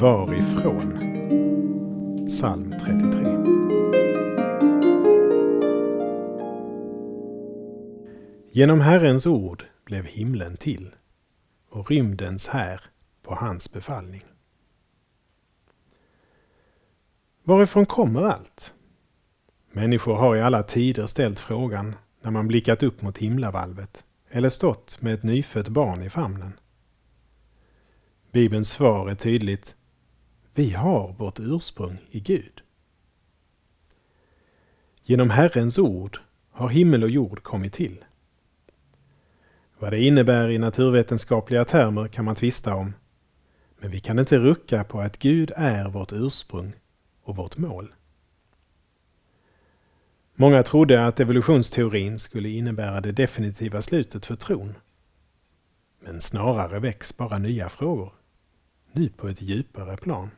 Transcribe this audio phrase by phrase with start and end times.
[0.00, 0.98] Varifrån?
[2.28, 2.98] Psalm 33.
[8.50, 10.94] Genom Herrens ord blev himlen till
[11.68, 12.80] och rymdens här
[13.22, 14.22] på hans befallning.
[17.44, 18.74] Varifrån kommer allt?
[19.72, 25.02] Människor har i alla tider ställt frågan när man blickat upp mot himlavalvet eller stått
[25.02, 26.52] med ett nyfött barn i famnen.
[28.32, 29.74] Bibelns svar är tydligt.
[30.58, 32.62] Vi har vårt ursprung i Gud.
[35.02, 36.18] Genom Herrens ord
[36.50, 38.04] har himmel och jord kommit till.
[39.78, 42.94] Vad det innebär i naturvetenskapliga termer kan man tvista om,
[43.78, 46.72] men vi kan inte rucka på att Gud är vårt ursprung
[47.22, 47.94] och vårt mål.
[50.34, 54.74] Många trodde att evolutionsteorin skulle innebära det definitiva slutet för tron.
[56.00, 58.12] Men snarare väcks bara nya frågor,
[58.92, 60.30] nu på ett djupare plan.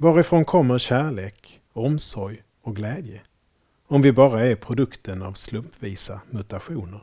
[0.00, 3.22] Varifrån kommer kärlek, omsorg och glädje
[3.86, 7.00] om vi bara är produkten av slumpvisa mutationer?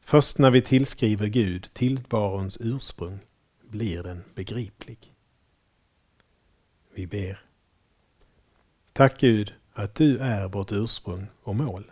[0.00, 3.18] Först när vi tillskriver Gud tillvarons ursprung
[3.62, 5.14] blir den begriplig.
[6.94, 7.40] Vi ber.
[8.92, 11.90] Tack Gud att du är vårt ursprung och mål.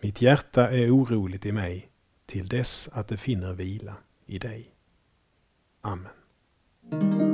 [0.00, 1.88] Mitt hjärta är oroligt i mig
[2.26, 4.70] till dess att det finner vila i dig.
[5.80, 7.33] Amen.